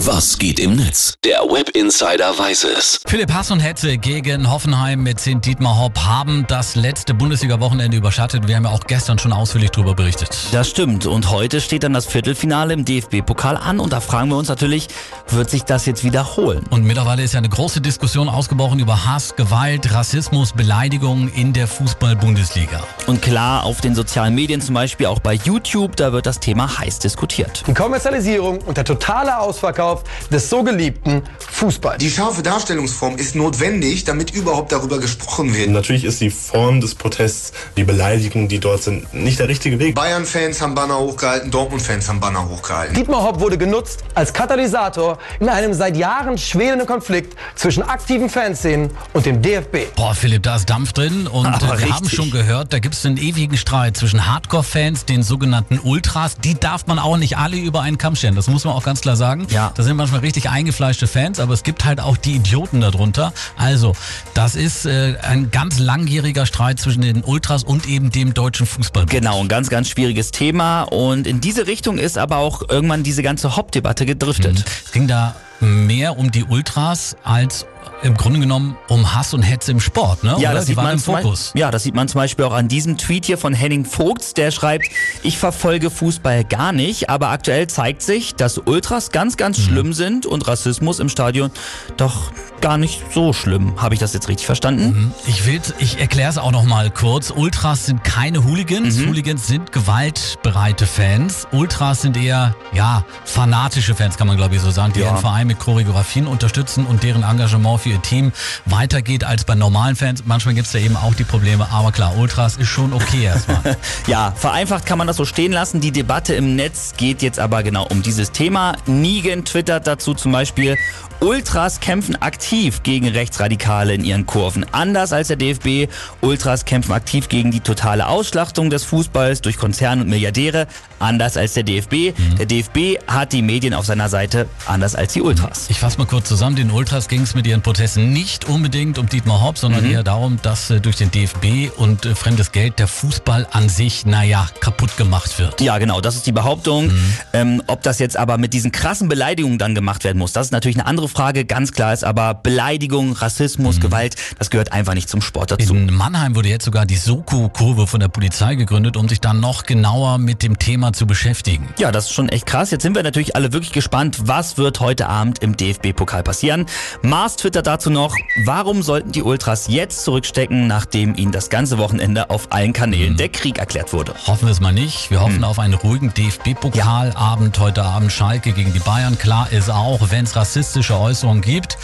[0.00, 1.14] Was geht im Netz?
[1.24, 3.00] Der Web Insider weiß es.
[3.06, 5.38] Philipp Hass und Hetze gegen Hoffenheim mit St.
[5.42, 8.46] Dietmar Hopp haben das letzte Bundesliga-Wochenende überschattet.
[8.46, 10.36] Wir haben ja auch gestern schon ausführlich darüber berichtet.
[10.52, 11.06] Das stimmt.
[11.06, 13.80] Und heute steht dann das Viertelfinale im DFB-Pokal an.
[13.80, 14.88] Und da fragen wir uns natürlich,
[15.30, 16.66] wird sich das jetzt wiederholen?
[16.68, 21.66] Und mittlerweile ist ja eine große Diskussion ausgebrochen über Hass, Gewalt, Rassismus, Beleidigungen in der
[21.66, 22.82] Fußball-Bundesliga.
[23.06, 26.80] Und klar, auf den sozialen Medien, zum Beispiel auch bei YouTube, da wird das Thema
[26.80, 27.64] heiß diskutiert.
[27.66, 29.85] Die Kommerzialisierung und der totale Ausverkauf
[30.30, 31.98] des so geliebten Fußballs.
[31.98, 35.70] Die scharfe Darstellungsform ist notwendig, damit überhaupt darüber gesprochen wird.
[35.70, 39.94] Natürlich ist die Form des Protests, die Beleidigungen, die dort sind, nicht der richtige Weg.
[39.94, 42.94] Bayern-Fans haben Banner hochgehalten, Dortmund-Fans haben Banner hochgehalten.
[42.94, 48.90] Dietmar Hopp wurde genutzt als Katalysator in einem seit Jahren schwelenden Konflikt zwischen aktiven Fanszenen
[49.12, 49.94] und dem DFB.
[49.96, 51.26] Boah, Philipp, da ist Dampf drin.
[51.26, 51.92] Und Aber äh, wir richtig.
[51.92, 56.36] haben schon gehört, da gibt es einen ewigen Streit zwischen Hardcore-Fans, den sogenannten Ultras.
[56.38, 58.34] Die darf man auch nicht alle über einen Kamm stellen.
[58.34, 59.46] Das muss man auch ganz klar sagen.
[59.50, 59.72] Ja.
[59.76, 63.32] Da sind manchmal richtig eingefleischte Fans, aber es gibt halt auch die Idioten darunter.
[63.56, 63.92] Also,
[64.32, 69.04] das ist äh, ein ganz langjähriger Streit zwischen den Ultras und eben dem deutschen Fußball.
[69.04, 70.84] Genau, ein ganz, ganz schwieriges Thema.
[70.84, 74.64] Und in diese Richtung ist aber auch irgendwann diese ganze Hopp-Debatte gedriftet.
[74.84, 77.66] Es ging da mehr um die Ultras als
[78.02, 80.36] im Grunde genommen um Hass und Hetze im Sport, ne?
[80.38, 80.54] Ja, Oder?
[80.58, 81.44] das sieht, man im Fokus.
[81.46, 84.34] Beispiel, ja, das sieht man zum Beispiel auch an diesem Tweet hier von Henning Vogts,
[84.34, 84.86] der schreibt,
[85.22, 90.26] ich verfolge Fußball gar nicht, aber aktuell zeigt sich, dass Ultras ganz, ganz schlimm sind
[90.26, 91.50] und Rassismus im Stadion
[91.96, 93.80] doch gar nicht so schlimm.
[93.80, 95.12] Habe ich das jetzt richtig verstanden?
[95.26, 97.30] Ich will, ich erkläre es auch noch mal kurz.
[97.30, 98.96] Ultras sind keine Hooligans.
[98.96, 99.08] Mhm.
[99.08, 101.46] Hooligans sind gewaltbereite Fans.
[101.52, 105.06] Ultras sind eher, ja, fanatische Fans, kann man glaube ich so sagen, die Ja.
[105.06, 108.32] ihren Verein mit Choreografien unterstützen und deren Engagement für ihr Team
[108.64, 110.24] weitergeht als bei normalen Fans.
[110.24, 113.76] Manchmal gibt es da eben auch die Probleme, aber klar, Ultras ist schon okay erstmal.
[114.06, 115.80] Ja, vereinfacht kann man das so stehen lassen.
[115.80, 118.76] Die Debatte im Netz geht jetzt aber genau um dieses Thema.
[118.86, 120.76] Nigen twittert dazu zum Beispiel,
[121.20, 124.66] Ultras kämpfen aktiv gegen Rechtsradikale in ihren Kurven.
[124.72, 125.90] Anders als der DFB.
[126.20, 130.66] Ultras kämpfen aktiv gegen die totale Ausschlachtung des Fußballs durch Konzerne und Milliardäre.
[130.98, 132.14] Anders als der DFB.
[132.38, 134.46] Der DFB hat die Medien auf seiner Seite.
[134.66, 135.66] Anders als die Ultras.
[135.70, 136.56] Ich fasse mal kurz zusammen.
[136.56, 139.90] Den Ultras ging es mit ihren Protesten nicht unbedingt um Dietmar Hopp, sondern Mhm.
[139.90, 144.06] eher darum, dass äh, durch den DFB und äh, fremdes Geld der Fußball an sich,
[144.06, 145.60] naja, kaputt gemacht wird.
[145.60, 146.92] Ja, genau, das ist die Behauptung.
[147.32, 150.52] Ähm, ob das jetzt aber mit diesen krassen Beleidigungen dann gemacht werden muss, das ist
[150.52, 151.44] natürlich eine andere Frage.
[151.44, 155.74] Ganz klar ist aber Beleidigung, Rassismus, Gewalt, das gehört einfach nicht zum Sport dazu.
[155.74, 159.64] In Mannheim wurde jetzt sogar die Soko-Kurve von der Polizei gegründet, um sich dann noch
[159.64, 161.68] genauer mit dem Thema zu beschäftigen.
[161.80, 162.70] Ja, das ist schon echt krass.
[162.70, 166.66] Jetzt sind wir natürlich alle wirklich gespannt, was wird heute Abend im DFB-Pokal passieren.
[167.02, 172.28] Mars twittert dazu noch, warum sollten die Ultras jetzt zurückstecken, nachdem ihnen das ganze Wochenende
[172.28, 174.12] auf allen Kanälen der Krieg erklärt wurde.
[174.26, 175.10] Hoffen wir es mal nicht.
[175.10, 178.12] Wir hoffen auf einen ruhigen DFB-Pokalabend heute Abend.
[178.12, 179.16] Schalke gegen die Bayern.
[179.16, 181.78] Klar ist auch, wenn es rassistische Äußerungen gibt,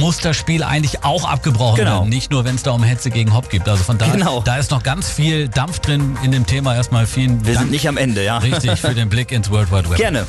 [0.00, 1.98] muss das Spiel eigentlich auch abgebrochen Genau.
[1.98, 2.08] werden.
[2.08, 3.68] Nicht nur, wenn es da um Hetze gegen Hopp gibt.
[3.68, 4.40] Also von daher, Genau.
[4.40, 6.74] da ist noch ganz viel Dampf drin in dem Thema.
[6.74, 7.64] Erstmal vielen Wir Dank.
[7.66, 8.38] sind nicht am Ende, ja?
[8.38, 9.98] Richtig für den Blick ins World Wide Web.
[9.98, 10.26] Gerne.